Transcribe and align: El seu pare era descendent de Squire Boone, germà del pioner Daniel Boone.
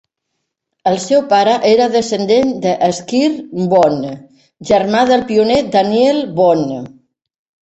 El 0.91 0.95
seu 1.01 1.19
pare 1.33 1.51
era 1.71 1.85
descendent 1.95 2.53
de 2.63 2.71
Squire 3.01 3.67
Boone, 3.75 4.15
germà 4.71 5.05
del 5.13 5.27
pioner 5.33 5.61
Daniel 5.77 6.25
Boone. 6.43 6.81